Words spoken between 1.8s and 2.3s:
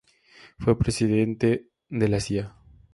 de la